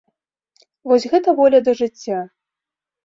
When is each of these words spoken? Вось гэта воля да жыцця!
Вось 0.91 1.05
гэта 1.13 1.29
воля 1.43 1.59
да 1.67 1.71
жыцця! 1.83 2.19